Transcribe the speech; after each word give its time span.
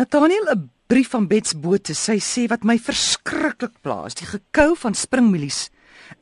Nathaniel 0.00 0.48
'n 0.48 0.70
brief 0.86 1.10
van 1.10 1.26
Bets 1.26 1.60
Botha. 1.60 1.92
Sy 1.92 2.16
sê 2.16 2.48
wat 2.48 2.64
my 2.64 2.78
verskriklik 2.78 3.82
pla 3.82 4.06
is 4.06 4.14
die 4.14 4.24
gekou 4.26 4.74
van 4.74 4.94
springmielies 4.94 5.68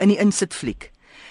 in 0.03 0.09
die 0.09 0.19
insitfliek. 0.19 0.91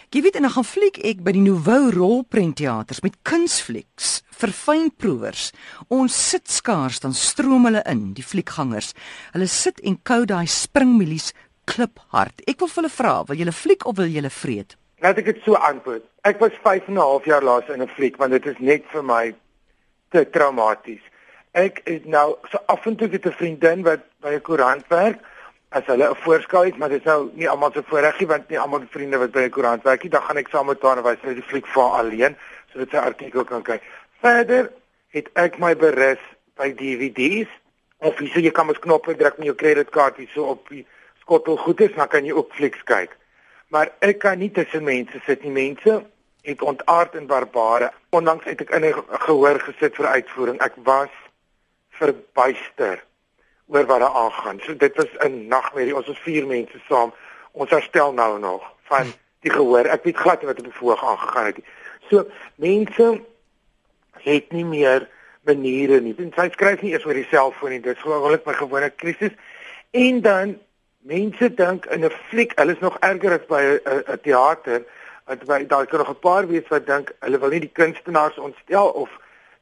Jy 0.09 0.21
weet 0.21 0.35
en 0.35 0.41
dan 0.41 0.51
gaan 0.51 0.63
fliek 0.63 0.97
ek 1.03 1.23
by 1.23 1.31
die 1.35 1.41
Nouveau 1.43 1.91
rolprentteaters 1.91 3.01
met 3.03 3.19
kunsflieks 3.23 4.21
vir 4.31 4.51
fynproevers. 4.51 5.51
Ons 5.89 6.29
sit 6.29 6.47
skaars 6.47 6.99
dan 6.99 7.13
stroom 7.13 7.65
hulle 7.65 7.83
in, 7.83 8.13
die 8.13 8.23
fliekgangers. 8.23 8.93
Hulle 9.33 9.47
sit 9.47 9.83
en 9.83 9.99
kou 10.01 10.23
daai 10.25 10.47
springmielies 10.47 11.33
kliphard. 11.65 12.39
Ek 12.47 12.59
wil 12.59 12.69
vir 12.69 12.83
hulle 12.83 12.95
vra, 12.95 13.23
wil 13.27 13.35
julle 13.35 13.51
fliek 13.51 13.85
of 13.85 13.97
wil 13.97 14.07
julle 14.07 14.29
vreet? 14.29 14.77
Laat 15.03 15.17
ek 15.17 15.25
dit 15.25 15.43
so 15.43 15.59
antwoord. 15.59 16.07
Ek 16.23 16.39
was 16.39 16.55
5 16.63 16.87
en 16.87 16.93
'n 16.93 16.97
half 16.97 17.25
jaar 17.25 17.43
laas 17.43 17.67
in 17.67 17.81
'n 17.81 17.91
fliek 17.91 18.15
want 18.15 18.31
dit 18.31 18.45
is 18.45 18.59
net 18.59 18.85
vir 18.93 19.03
my 19.03 19.35
te 20.11 20.23
traumaties. 20.31 21.03
Ek 21.51 21.81
het 21.83 22.05
nou 22.05 22.35
so 22.49 22.57
af 22.65 22.85
en 22.85 22.95
toe 22.95 23.07
met 23.07 23.25
'n 23.25 23.31
vriendin 23.31 23.83
wat 23.83 23.99
by 24.21 24.33
'n 24.33 24.41
koerant 24.41 24.87
werk, 24.87 25.19
as 25.69 25.85
hulle 25.85 26.09
'n 26.09 26.15
voorskou 26.15 26.65
het, 26.65 26.77
maar 26.77 26.89
dit 26.89 26.99
is 26.99 27.05
nou 27.05 27.29
nie 27.33 27.49
almal 27.49 27.71
se 27.71 27.83
voorreggie 27.83 28.27
want 28.27 28.49
nie 28.49 28.59
almal 28.59 28.83
vriende 28.89 29.17
wat 29.17 29.31
by 29.31 29.39
'n 29.39 29.49
koerant 29.49 29.83
werk 29.83 30.03
nie, 30.03 30.11
dan 30.11 30.21
gaan 30.21 30.37
ek 30.37 30.47
saam 30.47 30.65
met 30.65 30.81
haar 30.81 30.97
en 30.97 31.03
wys 31.03 31.21
net 31.23 31.35
die 31.35 31.49
fliek 31.49 31.67
vir 31.67 31.83
alleen 31.83 32.37
sodat 32.71 32.89
sy 32.89 32.97
artikel 32.97 33.43
kan 33.43 33.63
kyk. 33.63 33.81
Verder 34.21 34.71
het 35.09 35.29
ek 35.33 35.59
my 35.59 35.75
berus 35.75 36.19
by 36.55 36.73
DVD's 36.73 37.49
of 37.97 38.15
sê 38.15 38.41
jy 38.41 38.51
kan 38.51 38.65
mos 38.65 38.79
knoppe 38.79 39.15
druk 39.15 39.37
met 39.37 39.45
jou 39.45 39.55
kredietkaart 39.55 40.17
hier 40.17 40.29
so 40.33 40.43
op 40.43 40.69
die 40.69 40.85
skottel 41.19 41.57
goed 41.57 41.81
is, 41.81 41.95
dan 41.95 42.07
kan 42.07 42.25
jy 42.25 42.31
ook 42.31 42.53
flieks 42.53 42.83
kyk. 42.83 43.15
Maar 43.67 43.91
ek 43.99 44.19
kan 44.19 44.39
nie 44.39 44.51
tussen 44.51 44.83
mense 44.83 45.19
sit 45.25 45.43
nie. 45.43 45.51
Mense 45.51 46.05
het 46.47 46.61
ontaard 46.61 47.15
en 47.15 47.27
barbare. 47.27 47.91
Ondanks 48.15 48.45
het 48.45 48.61
ek 48.61 48.69
in 48.69 48.85
'n 48.85 48.93
gehoor 49.25 49.59
gesit 49.59 49.95
vir 49.95 50.07
uitvoering. 50.07 50.61
Ek 50.61 50.73
was 50.83 51.09
verbuister 51.99 53.03
oor 53.67 53.85
wat 53.85 53.99
daar 53.99 54.15
aangaan. 54.15 54.59
So 54.63 54.75
dit 54.75 54.95
was 54.95 55.11
'n 55.19 55.47
nagmerrie. 55.47 55.95
Ons 55.95 56.07
was 56.07 56.19
vier 56.19 56.47
mense 56.47 56.79
saam. 56.87 57.13
Ons 57.51 57.69
herstel 57.69 58.13
nou 58.13 58.39
nog 58.39 58.63
van 58.83 59.05
die 59.39 59.51
gehoor. 59.51 59.85
Ek 59.85 60.03
weet 60.03 60.17
glad 60.17 60.41
nie 60.41 60.47
wat 60.47 60.59
op 60.59 60.69
die 60.69 60.79
voorg 60.79 61.03
aangegaan 61.03 61.45
het 61.45 61.57
nie. 61.57 61.65
So 62.09 62.27
mense 62.55 63.21
het 64.11 64.51
nie 64.51 64.65
meer 64.65 65.09
maniere 65.41 66.01
nie. 66.01 66.15
En 66.17 66.31
sy 66.35 66.49
skryf 66.51 66.81
nie 66.81 66.91
eers 66.91 67.05
oor 67.05 67.13
die 67.13 67.27
selfoon 67.31 67.69
nie. 67.69 67.81
Dit 67.83 67.95
is 67.95 68.01
gewoonlik 68.01 68.45
my 68.45 68.53
gewone 68.53 68.89
krisis. 68.89 69.35
En 69.91 70.21
dan 70.21 70.57
mense 71.07 71.53
dink 71.53 71.85
in 71.85 72.05
'n 72.05 72.11
fliek, 72.29 72.51
hulle 72.59 72.71
is 72.71 72.79
nog 72.79 72.97
erger 72.99 73.39
as 73.39 73.45
by 73.47 73.61
'n 73.63 74.19
teater. 74.21 74.83
Want 75.25 75.45
by 75.45 75.65
daar 75.65 75.85
kan 75.85 75.99
nog 75.99 76.09
'n 76.09 76.19
paar 76.19 76.47
wees 76.47 76.67
wat 76.67 76.85
dink 76.85 77.11
hulle 77.19 77.39
wil 77.39 77.49
nie 77.49 77.59
die 77.59 77.73
kunstenaars 77.73 78.37
ontstel 78.37 78.89
of 78.89 79.09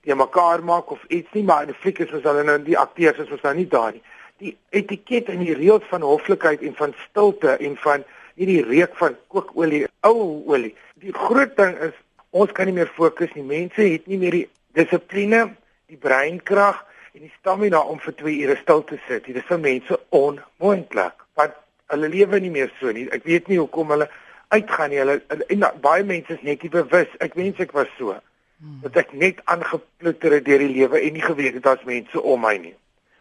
die 0.06 0.16
mekaar 0.16 0.64
maak 0.64 0.92
of 0.94 1.04
iets 1.10 1.32
nie, 1.34 1.44
maar 1.44 1.64
in 1.64 1.70
'n 1.70 1.82
fliek 1.82 2.00
is 2.00 2.12
ons 2.14 2.24
hulle 2.24 2.44
nou 2.44 2.58
die 2.64 2.78
akteurs 2.78 3.18
is 3.18 3.32
ons 3.32 3.42
nou 3.42 3.54
nie 3.56 3.68
daar 3.68 3.92
nie. 3.92 4.04
Die 4.38 4.58
etiket 4.70 5.30
en 5.30 5.40
die 5.40 5.56
reëls 5.56 5.88
van 5.90 6.02
hoflikheid 6.02 6.62
en 6.62 6.76
van 6.76 6.94
stilte 7.08 7.58
en 7.58 7.78
van 7.78 8.04
hierdie 8.36 8.64
reuk 8.64 8.96
van 9.00 9.16
kookolie, 9.28 9.86
ou 10.02 10.44
olie. 10.48 10.76
Die 11.02 11.14
groot 11.14 11.56
ding 11.58 11.78
is 11.78 11.94
ons 12.30 12.52
kan 12.52 12.66
nie 12.66 12.76
meer 12.76 12.92
fokus 12.96 13.34
nie. 13.34 13.44
Mense 13.44 13.82
het 13.82 14.08
nie 14.08 14.18
meer 14.18 14.32
die 14.32 14.50
dissipline, 14.74 15.56
die 15.88 15.98
breinkrag 15.98 16.84
en 17.16 17.22
die 17.22 17.34
stamina 17.40 17.80
om 17.80 18.00
vir 18.00 18.16
2 18.20 18.44
ure 18.44 18.58
stil 18.62 18.84
te 18.84 19.00
sit. 19.08 19.26
Dit 19.26 19.36
is 19.36 19.48
vir 19.48 19.60
mense 19.60 20.00
onmoontlik. 20.10 21.26
Want 21.40 21.56
hulle 21.94 22.10
lewe 22.12 22.40
nie 22.40 22.52
meer 22.52 22.72
so 22.80 22.92
nie. 22.92 23.08
Ek 23.16 23.24
weet 23.24 23.48
nie 23.48 23.58
hoekom 23.62 23.94
hulle 23.96 24.10
uitgaan 24.50 24.90
nie. 24.90 25.00
Hulle 25.00 25.22
en, 25.32 25.46
en 25.48 25.68
baie 25.82 26.04
mense 26.04 26.36
is 26.36 26.44
net 26.44 26.64
nie 26.64 26.74
bewus. 26.74 27.12
Ek 27.24 27.38
wens 27.40 27.62
ek 27.64 27.72
was 27.78 27.92
so. 27.98 28.18
Hmm. 28.58 28.80
Dat 28.82 28.96
ek 29.04 29.14
net 29.14 29.42
aangeploeter 29.44 30.38
het 30.38 30.46
deur 30.46 30.64
die 30.64 30.72
lewe 30.72 31.02
en 31.02 31.14
nie 31.14 31.24
geweet 31.26 31.54
het 31.60 31.64
daar's 31.64 31.84
mense 31.84 32.22
om 32.22 32.42
my 32.42 32.56
nie. 32.58 32.76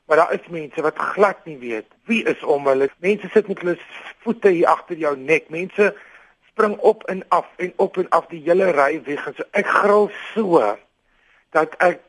Maar 0.07 0.17
daar 0.17 0.33
is 0.37 0.49
mense 0.53 0.83
wat 0.83 0.99
glad 0.99 1.45
nie 1.45 1.59
weet 1.59 1.87
wie 2.05 2.23
is 2.25 2.43
om 2.43 2.67
hulle. 2.67 2.91
Mense 2.99 3.29
sit 3.33 3.49
met 3.49 3.59
hulle 3.59 3.79
voete 4.23 4.53
hier 4.53 4.69
agter 4.69 4.97
jou 4.97 5.17
nek. 5.19 5.49
Mense 5.49 5.95
spring 6.51 6.77
op 6.79 7.03
en 7.11 7.25
af 7.29 7.47
en 7.57 7.73
op 7.77 7.97
en 7.97 8.09
af 8.09 8.27
die 8.31 8.43
hele 8.45 8.71
ry 8.71 9.01
weg 9.05 9.27
en 9.27 9.35
so 9.37 9.47
ek 9.51 9.67
gril 9.67 10.11
so 10.35 10.61
dat 11.57 11.75
ek 11.79 12.03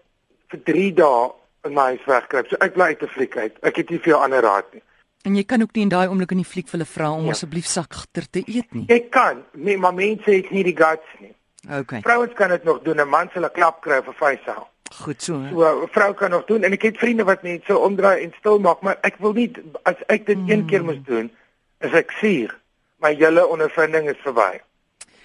vir 0.52 0.62
3 0.70 0.92
dae 1.00 1.30
in 1.66 1.74
my 1.74 1.88
huis 1.96 2.04
wegkruip. 2.06 2.50
So 2.50 2.60
ek 2.62 2.76
bly 2.76 2.92
uit 2.94 3.00
te 3.00 3.10
fliek 3.10 3.38
uit. 3.38 3.56
Ek 3.66 3.80
het 3.82 3.90
nie 3.90 4.02
veel 4.06 4.22
ander 4.22 4.46
raad 4.46 4.70
nie. 4.74 4.84
En 5.26 5.38
jy 5.38 5.44
kan 5.50 5.62
ook 5.62 5.74
nie 5.74 5.88
in 5.88 5.90
daai 5.90 6.06
oomblik 6.08 6.36
in 6.36 6.44
die 6.44 6.48
fliek 6.48 6.68
vir 6.70 6.78
hulle 6.78 6.90
vra 6.90 7.10
om 7.16 7.26
ja. 7.26 7.34
asseblief 7.34 7.66
sakter 7.66 8.28
te 8.30 8.44
eet 8.46 8.76
nie. 8.78 8.86
Ek 8.94 9.10
kan, 9.14 9.42
nee, 9.58 9.78
maar 9.82 9.96
mense 9.98 10.30
het 10.30 10.52
nie 10.54 10.62
die 10.68 10.76
guts 10.78 11.16
nie. 11.24 11.34
Okay. 11.70 12.02
Vrouens 12.02 12.34
kan 12.34 12.50
dit 12.50 12.64
nog 12.64 12.82
doen. 12.82 13.02
'n 13.02 13.10
Man 13.10 13.30
sal 13.34 13.44
'n 13.44 13.52
klap 13.52 13.82
kry 13.82 14.02
vir 14.04 14.14
vyfsaal. 14.14 14.70
Goed 14.94 15.22
so. 15.22 15.42
Hè? 15.42 15.50
So 15.50 15.84
'n 15.84 15.88
vrou 15.88 16.14
kan 16.14 16.30
nog 16.30 16.46
doen 16.46 16.64
en 16.64 16.72
ek 16.72 16.82
het 16.82 16.98
vriende 16.98 17.24
wat 17.24 17.42
net 17.42 17.64
so 17.66 17.78
omdraai 17.78 18.24
en 18.24 18.34
stil 18.38 18.60
maak, 18.60 18.82
maar 18.82 18.98
ek 19.02 19.16
wil 19.18 19.34
nie 19.34 19.52
as 19.84 19.96
ek 20.08 20.26
dit 20.26 20.38
mm. 20.38 20.50
een 20.50 20.66
keer 20.66 20.84
moet 20.84 21.06
doen, 21.06 21.32
is 21.80 21.92
ek 21.92 22.12
suur. 22.12 22.60
My 22.98 23.16
hele 23.16 23.48
ondervinding 23.48 24.10
is 24.10 24.22
verby. 24.24 24.62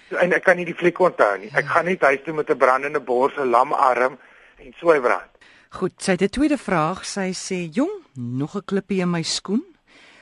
So, 0.09 0.15
en 0.15 0.33
ek 0.33 0.43
kan 0.43 0.57
nie 0.57 0.65
die 0.65 0.75
fliek 0.75 0.99
onthou 0.99 1.37
nie. 1.37 1.49
Ek 1.53 1.63
ja. 1.63 1.69
gaan 1.69 1.85
net 1.85 2.01
huis 2.01 2.19
toe 2.23 2.33
met 2.33 2.49
'n 2.49 2.57
brandende 2.57 2.99
bors, 2.99 3.37
'n 3.37 3.49
lam 3.49 3.73
arm 3.73 4.17
en 4.57 4.73
so 4.79 5.01
brand. 5.01 5.29
Goed, 5.69 5.93
sy 5.97 6.11
het 6.11 6.21
'n 6.21 6.29
tweede 6.29 6.57
vraag. 6.57 7.05
Sy 7.05 7.31
sê: 7.31 7.69
"Jong, 7.71 8.03
nog 8.13 8.55
'n 8.55 8.65
klippie 8.65 9.01
in 9.01 9.09
my 9.09 9.21
skoen." 9.21 9.63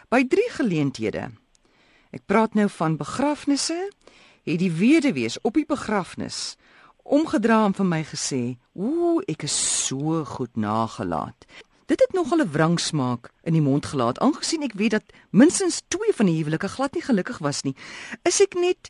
By 0.10 0.28
drie 0.28 0.50
geleenthede. 0.50 1.32
Ek 2.12 2.22
praat 2.26 2.54
nou 2.54 2.70
van 2.70 2.98
begrafnisse. 2.98 3.92
Het 4.44 4.60
die 4.60 4.72
weduwees 4.72 5.42
op 5.42 5.54
die 5.54 5.66
begrafnis 5.66 6.56
omgedra 7.04 7.66
en 7.66 7.74
vir 7.74 7.86
my 7.86 8.04
gesê: 8.04 8.58
"Ooh, 8.74 9.22
ek 9.28 9.44
is 9.44 9.86
so 9.88 10.24
goed 10.26 10.56
nagelaat." 10.56 11.46
Dit 11.90 12.00
het 12.00 12.14
nogal 12.14 12.38
'n 12.38 12.52
wrangsmaak 12.52 13.30
in 13.44 13.54
die 13.54 13.62
mond 13.62 13.86
gelaat, 13.86 14.20
aangesien 14.20 14.62
ek 14.62 14.74
weet 14.74 14.92
dat 14.92 15.04
minstens 15.30 15.82
2 15.88 16.14
van 16.14 16.26
die 16.26 16.38
huwelike 16.38 16.68
glad 16.68 16.94
nie 16.94 17.02
gelukkig 17.02 17.38
was 17.38 17.62
nie. 17.62 17.76
Is 18.24 18.42
ek 18.42 18.54
net 18.54 18.90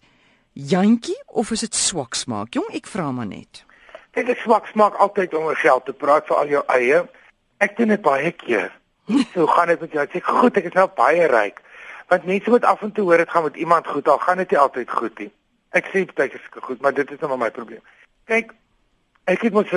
jantjie 0.54 1.24
of 1.26 1.52
is 1.52 1.60
dit 1.60 1.76
swak 1.76 2.14
smaak? 2.14 2.54
Jong, 2.54 2.68
ek 2.74 2.88
vra 2.88 3.12
maar 3.12 3.28
net. 3.28 3.66
Dit 4.12 4.30
is 4.30 4.42
swak 4.42 4.68
smaak 4.68 4.96
altyd 4.96 5.34
om 5.34 5.44
oor 5.44 5.56
geld 5.56 5.86
te 5.86 5.94
praat 5.94 6.28
vir 6.28 6.38
al 6.38 6.48
jou 6.48 6.64
eie. 6.68 7.10
Ek 7.58 7.78
doen 7.78 7.88
dit 7.88 8.02
baie 8.02 8.32
keer. 8.32 8.72
So 9.34 9.48
gaan 9.48 9.68
dit 9.68 9.80
met 9.80 9.92
jou. 9.92 10.04
Ek 10.04 10.12
sê 10.12 10.22
goed, 10.22 10.58
ek 10.58 10.66
is 10.66 10.74
nou 10.74 10.88
baie 10.96 11.28
ryk. 11.28 11.62
Want 12.10 12.26
mense 12.26 12.50
moet 12.50 12.64
af 12.64 12.82
en 12.82 12.92
toe 12.92 13.04
hoor 13.04 13.18
dit 13.18 13.30
gaan 13.30 13.44
met 13.44 13.56
iemand 13.56 13.88
goed, 13.88 14.08
al 14.08 14.18
gaan 14.18 14.38
dit 14.38 14.52
nie 14.52 14.60
altyd 14.60 14.90
goed 14.90 15.20
nie. 15.20 15.32
Ek 15.72 15.86
sê 15.94 16.06
dit 16.06 16.34
is 16.34 16.48
goed, 16.52 16.82
maar 16.82 16.94
dit 16.94 17.12
is 17.12 17.20
nou 17.20 17.38
my 17.38 17.52
probleem. 17.52 17.82
Kyk, 18.26 18.54
ek 19.26 19.42
het 19.42 19.54
mos 19.54 19.70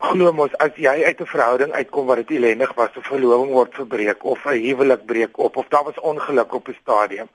glo 0.00 0.32
mos 0.32 0.54
as 0.58 0.76
jy 0.76 1.04
uit 1.04 1.20
'n 1.20 1.26
verhouding 1.26 1.72
uitkom 1.72 2.06
waar 2.06 2.22
dit 2.22 2.30
ellendig 2.38 2.72
was, 2.74 2.96
'n 2.96 3.02
verloving 3.02 3.52
word 3.52 3.74
verbreek 3.74 4.24
of 4.24 4.46
'n 4.46 4.62
huwelik 4.62 5.06
breek 5.06 5.38
op 5.38 5.56
of 5.56 5.68
daar 5.68 5.84
was 5.84 6.00
ongeluk 6.00 6.54
op 6.54 6.68
'n 6.68 6.78
stadium 6.80 7.28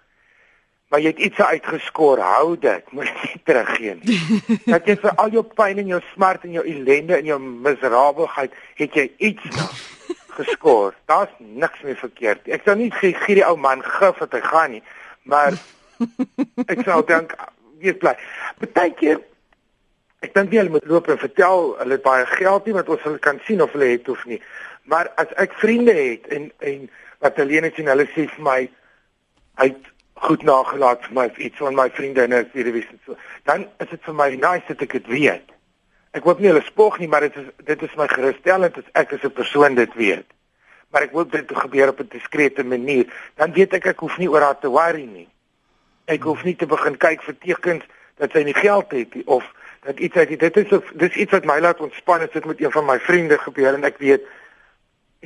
maar 0.95 1.01
jy 1.03 1.11
het 1.11 1.19
iets 1.19 1.41
uitgeskor, 1.41 2.19
hou 2.19 2.57
dit, 2.59 2.91
moet 2.91 3.09
nie 3.23 3.41
teruggee 3.43 3.95
nie. 3.99 4.19
Dat 4.65 4.87
jy 4.87 4.97
vir 5.01 5.17
al 5.21 5.33
jou 5.33 5.43
pyn 5.57 5.81
en 5.81 5.89
jou 5.95 6.01
smart 6.13 6.45
en 6.47 6.53
jou 6.55 6.65
ellende 6.65 7.17
en 7.17 7.31
jou 7.31 7.39
miserabelheid 7.41 8.53
het 8.79 8.95
jy 8.95 9.09
iets 9.17 9.65
geskor. 10.37 10.95
Daar's 11.11 11.33
niks 11.39 11.81
meer 11.83 11.99
verkeerd. 11.99 12.47
Ek 12.47 12.63
sou 12.63 12.77
nie 12.79 12.91
gee 12.95 13.39
die 13.41 13.45
ou 13.47 13.57
man 13.59 13.83
gif 13.83 14.21
dat 14.23 14.37
hy 14.37 14.43
gaan 14.45 14.77
nie, 14.77 14.83
maar 15.27 15.57
ek 16.71 16.85
sou 16.85 17.01
dink 17.07 17.35
wees 17.79 17.97
bly. 18.01 18.15
Partykeer 18.59 19.21
ek 20.25 20.33
dink 20.33 20.53
jy 20.55 20.63
moet 20.73 20.85
loop 20.89 21.09
en 21.11 21.19
vertel 21.21 21.73
hulle 21.79 21.97
het 21.97 22.05
baie 22.05 22.25
geld 22.33 22.67
nie 22.67 22.77
wat 22.77 22.89
ons 22.89 23.03
hulle 23.05 23.21
kan 23.21 23.41
sien 23.45 23.61
of 23.61 23.73
hulle 23.75 23.91
het 23.93 24.07
of 24.09 24.23
nie. 24.29 24.39
Maar 24.89 25.11
as 25.21 25.33
ek 25.41 25.57
vriende 25.61 25.93
het 25.97 26.29
en 26.33 26.49
en 26.71 26.87
wat 27.23 27.39
alleen 27.39 27.67
is 27.69 27.77
en 27.81 27.91
hulle 27.93 28.07
sê 28.13 28.27
vir 28.31 28.45
my 28.45 28.61
uit 29.63 29.91
goed 30.25 30.45
nagelaat 30.47 31.03
vir 31.07 31.17
my 31.17 31.25
iets 31.47 31.61
van 31.61 31.75
my 31.77 31.87
vriendinne 31.97 32.41
is 32.45 32.53
hierdie 32.55 32.73
wys 32.77 32.87
so. 33.05 33.17
Dan 33.49 33.67
is 33.83 33.91
dit 33.91 34.01
vir 34.07 34.17
my 34.17 34.29
nice 34.35 34.65
dat 34.69 34.85
ek 34.85 34.97
dit 34.99 35.11
weet. 35.17 35.51
Ek 36.15 36.23
hoop 36.23 36.39
nie 36.39 36.51
hulle 36.51 36.63
spog 36.63 36.99
nie, 37.01 37.09
maar 37.11 37.27
dit 37.27 37.35
is 37.41 37.51
dit 37.67 37.83
is 37.83 37.99
my 37.99 38.07
gerusstellend 38.11 38.77
as 38.79 38.89
ek 39.03 39.13
as 39.17 39.23
'n 39.23 39.35
persoon 39.35 39.75
dit 39.75 39.93
weet. 39.99 40.27
Maar 40.91 41.09
ek 41.09 41.15
hoop 41.17 41.31
dit 41.31 41.51
gebeur 41.51 41.89
op 41.89 41.99
'n 41.99 42.07
diskrete 42.11 42.63
manier. 42.63 43.05
Dan 43.35 43.53
weet 43.53 43.73
ek 43.73 43.85
ek 43.85 43.99
hoef 43.99 44.17
nie 44.17 44.29
oor 44.29 44.41
haar 44.41 44.59
te 44.59 44.69
worry 44.69 45.05
nie. 45.05 45.27
Ek 46.05 46.23
hoef 46.23 46.43
nie 46.43 46.55
te 46.55 46.65
begin 46.65 46.97
kyk 46.97 47.21
vir 47.21 47.37
tekens 47.39 47.83
dat 48.17 48.31
sy 48.31 48.43
nie 48.43 48.55
geld 48.55 48.91
het 48.91 49.15
of 49.25 49.45
dat 49.85 49.99
iets 49.99 50.15
uit 50.15 50.39
dit 50.39 50.57
is 50.57 50.71
of 50.71 50.91
dis 50.93 51.15
iets 51.15 51.31
wat 51.31 51.45
my 51.45 51.59
laat 51.59 51.79
ontspan 51.79 52.21
as 52.25 52.33
dit 52.33 52.45
met 52.45 52.61
een 52.61 52.71
van 52.71 52.85
my 52.85 52.99
vriende 52.99 53.37
gebeur 53.37 53.73
en 53.73 53.83
ek 53.83 53.97
weet 53.97 54.23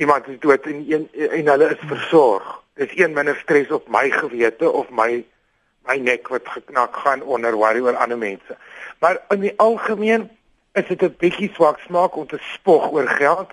iemand 0.00 0.28
is 0.28 0.40
dood 0.40 0.66
en 0.66 0.84
een 0.88 1.08
en 1.12 1.52
hulle 1.52 1.70
is 1.76 1.84
versorg 1.86 2.48
dis 2.80 2.96
een 2.96 3.12
minder 3.12 3.36
stres 3.36 3.70
op 3.70 3.88
my 3.88 4.10
gewete 4.10 4.70
of 4.70 4.90
my 4.90 5.24
my 5.88 5.96
nek 5.96 6.28
wat 6.28 6.48
geknak 6.48 6.96
gaan 6.96 7.22
onder 7.22 7.54
worry 7.54 7.80
oor 7.80 7.96
ander 7.96 8.18
mense. 8.18 8.56
Maar 8.98 9.20
in 9.28 9.40
die 9.40 9.54
algemeen 9.56 10.28
is 10.72 10.86
dit 10.86 11.02
'n 11.02 11.14
bietjie 11.18 11.50
swak 11.54 11.78
smaak 11.78 12.16
om 12.16 12.26
te 12.26 12.38
spog 12.40 12.92
oor 12.92 13.08
geld 13.08 13.50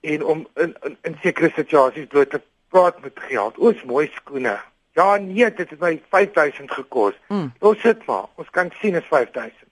en 0.00 0.24
om 0.24 0.46
in 0.54 0.76
in, 0.82 0.96
in 1.02 1.16
sekere 1.22 1.50
situasies 1.54 2.06
bloot 2.06 2.30
te 2.30 2.40
praat 2.68 3.00
met 3.02 3.20
geld. 3.28 3.58
Oos 3.58 3.82
mooi 3.82 4.10
skoene. 4.14 4.60
Ja 4.94 5.16
nee, 5.16 5.50
dit 5.54 5.70
het 5.70 5.80
my 5.80 5.96
5000 6.08 6.70
gekos. 6.70 7.14
Mm. 7.28 7.52
Ons 7.58 7.80
sit 7.80 8.06
maar. 8.06 8.26
Ons 8.34 8.50
kan 8.50 8.70
sien 8.80 8.94
is 8.94 9.06
5000. 9.10 9.64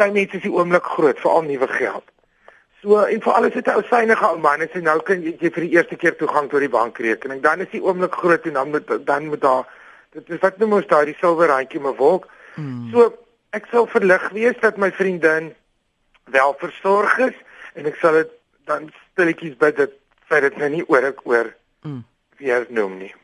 Party 0.00 0.12
mense 0.16 0.36
is 0.38 0.46
die 0.46 0.52
oomblik 0.52 0.86
groot 0.88 1.18
vir 1.20 1.30
al 1.30 1.42
nuwe 1.44 1.68
geld. 1.68 2.06
So 2.80 3.02
en 3.04 3.20
vir 3.20 3.32
alles 3.32 3.54
het 3.54 3.66
'n 3.66 3.76
ou 3.76 3.82
synige 3.84 4.24
ou 4.24 4.38
man 4.38 4.60
en 4.60 4.68
sê 4.68 4.80
nou 4.80 5.00
kan 5.02 5.22
jy, 5.22 5.36
jy 5.40 5.50
vir 5.50 5.64
die 5.66 5.74
eerste 5.76 5.96
keer 5.96 6.16
toegang 6.16 6.48
tot 6.48 6.60
die 6.60 6.68
bankrekening. 6.68 7.42
Dan 7.42 7.60
is 7.60 7.68
die 7.70 7.82
oomblik 7.82 8.14
groot 8.14 8.46
en 8.46 8.52
dan 8.52 8.70
moet 8.70 9.06
dan 9.06 9.26
moet 9.26 9.40
daar 9.40 9.66
dit 10.12 10.30
is 10.30 10.40
wat 10.40 10.58
noem 10.58 10.72
ons 10.72 10.86
daai 10.86 11.14
silwer 11.20 11.48
randjie 11.48 11.80
me 11.80 11.94
wolk. 11.96 12.28
Hmm. 12.54 12.88
So 12.92 13.12
ek 13.50 13.66
sal 13.70 13.86
verlig 13.86 14.30
wees 14.30 14.56
dat 14.60 14.76
my 14.76 14.90
vriendin 14.92 15.54
wel 16.24 16.54
versorg 16.58 17.18
is 17.18 17.36
en 17.74 17.86
ek 17.86 17.96
sal 17.96 18.12
dit 18.12 18.30
dan 18.64 18.90
stilletjies 19.12 19.56
bid 19.56 19.76
dat 19.76 19.90
sy 20.28 20.40
dit 20.40 20.56
nou 20.56 20.68
nie 20.68 20.84
oor 20.88 21.02
ek 21.02 21.26
oor 21.26 21.54
mm. 21.82 22.04
weer 22.38 22.66
noem 22.68 22.98
nie. 22.98 23.14